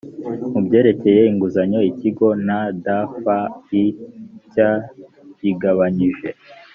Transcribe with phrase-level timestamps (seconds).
[0.53, 3.81] mu byerekeye inguzanyo ikigo ndfi
[4.53, 4.69] cya
[5.41, 6.29] yigabanyije.